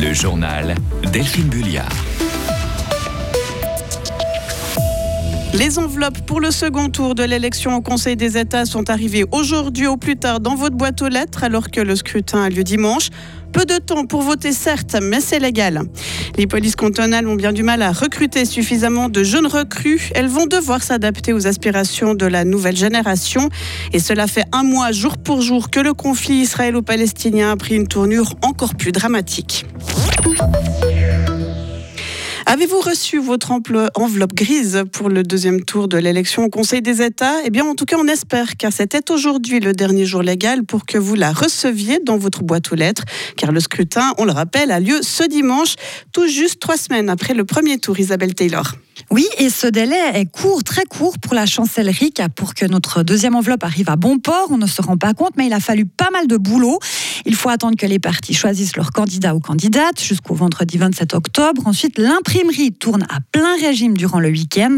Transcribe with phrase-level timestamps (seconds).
[0.00, 0.74] Le journal
[1.12, 2.13] Delphine Bulliard.
[5.54, 9.86] Les enveloppes pour le second tour de l'élection au Conseil des États sont arrivées aujourd'hui
[9.86, 13.10] au plus tard dans votre boîte aux lettres alors que le scrutin a lieu dimanche.
[13.52, 15.82] Peu de temps pour voter, certes, mais c'est légal.
[16.36, 20.10] Les polices cantonales ont bien du mal à recruter suffisamment de jeunes recrues.
[20.16, 23.48] Elles vont devoir s'adapter aux aspirations de la nouvelle génération.
[23.92, 27.86] Et cela fait un mois, jour pour jour, que le conflit israélo-palestinien a pris une
[27.86, 29.66] tournure encore plus dramatique.
[32.54, 37.42] Avez-vous reçu votre enveloppe grise pour le deuxième tour de l'élection au Conseil des États?
[37.44, 40.86] Eh bien, en tout cas, on espère, car c'était aujourd'hui le dernier jour légal pour
[40.86, 43.02] que vous la receviez dans votre boîte aux lettres,
[43.36, 45.74] car le scrutin, on le rappelle, a lieu ce dimanche,
[46.12, 47.98] tout juste trois semaines après le premier tour.
[47.98, 48.76] Isabelle Taylor.
[49.10, 53.02] Oui, et ce délai est court, très court pour la chancellerie, car pour que notre
[53.02, 55.58] deuxième enveloppe arrive à bon port, on ne se rend pas compte, mais il a
[55.58, 56.78] fallu pas mal de boulot.
[57.26, 61.62] Il faut attendre que les partis choisissent leur candidat ou candidate jusqu'au vendredi 27 octobre.
[61.66, 64.76] Ensuite, l'imprimerie tourne à plein régime durant le week-end,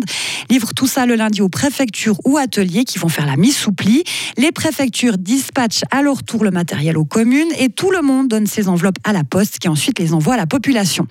[0.49, 3.73] livre tout ça le lundi aux préfectures ou ateliers qui vont faire la mise sous
[3.73, 4.05] pli.
[4.37, 8.47] Les préfectures dispatchent à leur tour le matériel aux communes et tout le monde donne
[8.47, 11.07] ses enveloppes à la poste qui ensuite les envoie à la population.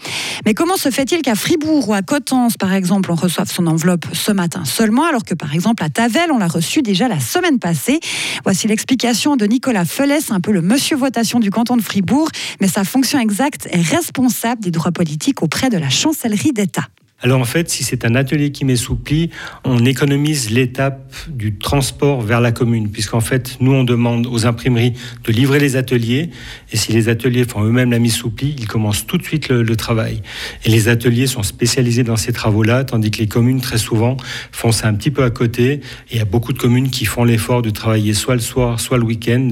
[0.45, 4.05] Mais comment se fait-il qu'à Fribourg ou à Cottens, par exemple, on reçoive son enveloppe
[4.13, 7.59] ce matin seulement, alors que par exemple à Tavel, on l'a reçue déjà la semaine
[7.59, 7.99] passée?
[8.43, 12.29] Voici l'explication de Nicolas Felès, un peu le monsieur votation du canton de Fribourg,
[12.61, 16.87] mais sa fonction exacte est responsable des droits politiques auprès de la chancellerie d'État.
[17.21, 19.29] Alors en fait, si c'est un atelier qui m'essouplit,
[19.63, 24.93] on économise l'étape du transport vers la commune, puisqu'en fait, nous, on demande aux imprimeries
[25.23, 26.29] de livrer les ateliers,
[26.71, 29.49] et si les ateliers font eux-mêmes la mise sous pli, ils commencent tout de suite
[29.49, 30.21] le, travail.
[30.65, 34.17] Et les ateliers sont spécialisés dans ces travaux-là, tandis que les communes, très souvent,
[34.51, 37.05] font ça un petit peu à côté, et il y a beaucoup de communes qui
[37.05, 39.49] font l'effort de travailler soit le soir, soit le week-end,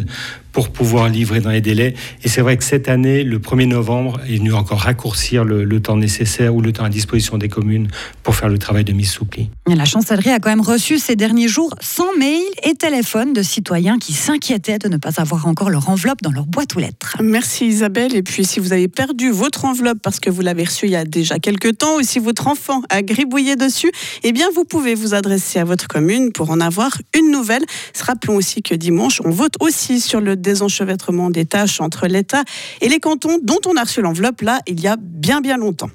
[0.54, 1.96] pour pouvoir livrer dans les délais.
[2.24, 5.98] Et c'est vrai que cette année, le 1er novembre, est venu encore raccourcir le, temps
[5.98, 7.90] nécessaire ou le temps à disposition des communes
[8.22, 9.50] pour faire le travail de mise sous pli.
[9.68, 13.98] La chancellerie a quand même reçu ces derniers jours 100 mails et téléphones de citoyens
[13.98, 17.18] qui s'inquiétaient de ne pas avoir encore leur enveloppe dans leur boîte aux lettres.
[17.22, 18.16] Merci Isabelle.
[18.16, 20.96] Et puis si vous avez perdu votre enveloppe parce que vous l'avez reçue il y
[20.96, 23.92] a déjà quelques temps ou si votre enfant a gribouillé dessus,
[24.22, 27.64] eh bien vous pouvez vous adresser à votre commune pour en avoir une nouvelle.
[28.00, 32.44] Rappelons aussi que dimanche, on vote aussi sur le désenchevêtrement des tâches entre l'État
[32.82, 35.90] et les cantons dont on a reçu l'enveloppe là il y a bien bien longtemps.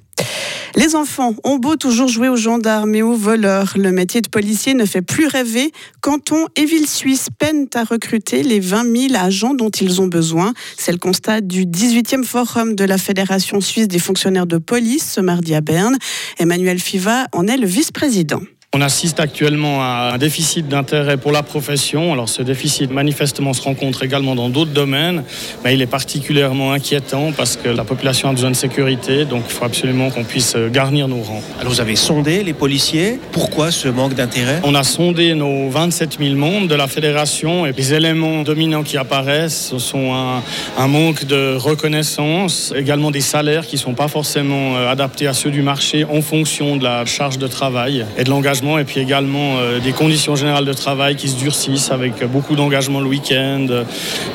[0.75, 4.75] Les enfants ont beau toujours jouer aux gendarmes et aux voleurs, le métier de policier
[4.75, 5.73] ne fait plus rêver.
[6.01, 10.53] Canton et ville suisse peinent à recruter les 20 000 agents dont ils ont besoin.
[10.77, 15.21] C'est le constat du 18e forum de la Fédération suisse des fonctionnaires de police ce
[15.21, 15.97] mardi à Berne.
[16.39, 18.41] Emmanuel Fiva en est le vice-président.
[18.75, 22.13] On assiste actuellement à un déficit d'intérêt pour la profession.
[22.13, 25.25] Alors ce déficit manifestement se rencontre également dans d'autres domaines,
[25.65, 29.55] mais il est particulièrement inquiétant parce que la population a besoin de sécurité, donc il
[29.55, 31.41] faut absolument qu'on puisse garnir nos rangs.
[31.59, 34.61] Alors vous avez sondé les policiers, pourquoi ce manque d'intérêt?
[34.65, 38.99] On a sondé nos 27 000 membres de la fédération et les éléments dominants qui
[38.99, 40.43] apparaissent, ce sont un,
[40.77, 45.33] un manque de reconnaissance, également des salaires qui ne sont pas forcément euh, adaptés à
[45.33, 49.01] ceux du marché en fonction de la charge de travail et de l'engagement et puis
[49.01, 53.85] également euh, des conditions générales de travail qui se durcissent avec beaucoup d'engagement le week-end,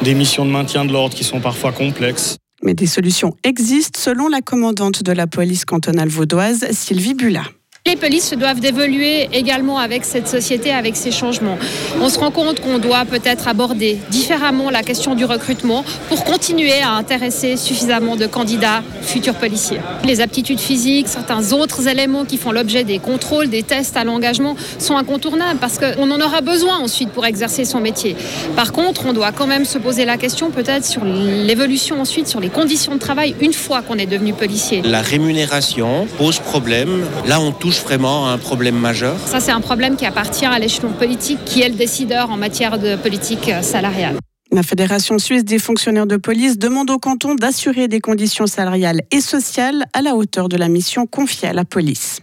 [0.04, 2.38] des missions de maintien de l'ordre qui sont parfois complexes.
[2.64, 7.44] Mais des solutions existent selon la commandante de la police cantonale vaudoise, Sylvie Bulla.
[7.86, 11.58] Les polices doivent évoluer également avec cette société, avec ces changements.
[12.02, 16.82] On se rend compte qu'on doit peut-être aborder différemment la question du recrutement pour continuer
[16.82, 19.82] à intéresser suffisamment de candidats futurs policiers.
[20.06, 24.56] Les aptitudes physiques, certains autres éléments qui font l'objet des contrôles, des tests à l'engagement
[24.80, 28.16] sont incontournables parce qu'on en aura besoin ensuite pour exercer son métier.
[28.56, 32.40] Par contre, on doit quand même se poser la question peut-être sur l'évolution ensuite, sur
[32.40, 34.82] les conditions de travail une fois qu'on est devenu policier.
[34.84, 37.04] La rémunération pose problème.
[37.28, 40.92] Là, on touche vraiment un problème majeur Ça, c'est un problème qui appartient à l'échelon
[40.92, 44.18] politique, qui est le décideur en matière de politique salariale.
[44.52, 49.20] La Fédération suisse des fonctionnaires de police demande au canton d'assurer des conditions salariales et
[49.20, 52.20] sociales à la hauteur de la mission confiée à la police.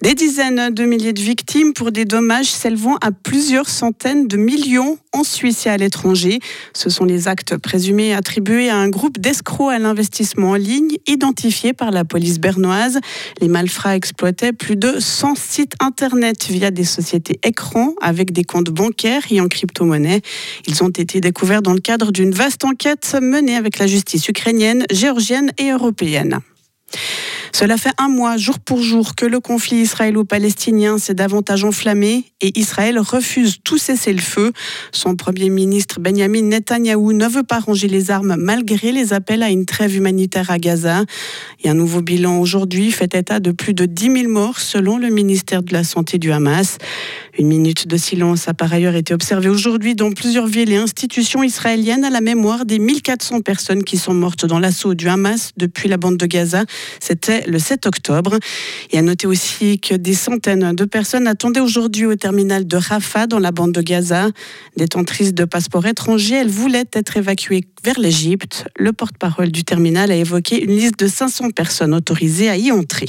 [0.00, 4.96] Des dizaines de milliers de victimes pour des dommages s'élevant à plusieurs centaines de millions
[5.12, 6.38] en Suisse et à l'étranger.
[6.72, 11.72] Ce sont les actes présumés attribués à un groupe d'escrocs à l'investissement en ligne identifié
[11.72, 13.00] par la police bernoise.
[13.40, 18.70] Les malfrats exploitaient plus de 100 sites internet via des sociétés écrans avec des comptes
[18.70, 20.22] bancaires et en crypto-monnaie.
[20.68, 24.84] Ils ont été découverts dans le cadre d'une vaste enquête menée avec la justice ukrainienne,
[24.92, 26.38] géorgienne et européenne.
[27.58, 32.56] Cela fait un mois, jour pour jour, que le conflit israélo-palestinien s'est davantage enflammé et
[32.56, 34.52] Israël refuse tout cesser le feu.
[34.92, 39.50] Son premier ministre Benjamin Netanyahou ne veut pas ranger les armes malgré les appels à
[39.50, 41.02] une trêve humanitaire à Gaza.
[41.64, 45.08] Et un nouveau bilan aujourd'hui fait état de plus de 10 000 morts selon le
[45.08, 46.78] ministère de la Santé du Hamas.
[47.40, 51.42] Une minute de silence a par ailleurs été observée aujourd'hui dans plusieurs villes et institutions
[51.42, 55.88] israéliennes à la mémoire des 1400 personnes qui sont mortes dans l'assaut du Hamas depuis
[55.88, 56.64] la bande de Gaza.
[57.00, 58.38] C'était le 7 octobre.
[58.90, 63.26] Et à noter aussi que des centaines de personnes attendaient aujourd'hui au terminal de Rafah
[63.26, 64.28] dans la bande de Gaza.
[64.76, 68.66] Détentrices de passeports étrangers, elles voulaient être évacuées vers l'Égypte.
[68.76, 73.08] Le porte-parole du terminal a évoqué une liste de 500 personnes autorisées à y entrer.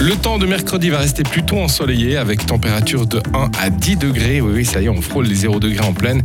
[0.00, 4.40] Le temps de mercredi va rester plutôt ensoleillé avec température de 1 à 10 degrés.
[4.40, 6.22] Oui, oui, ça y est, on frôle les 0 degrés en pleine.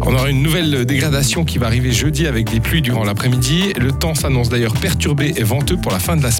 [0.00, 3.74] On aura une nouvelle dégradation qui va arriver jeudi avec des pluies durant l'après-midi.
[3.78, 6.38] Le temps s'annonce d'ailleurs perturbé et venteux pour la fin de la semaine.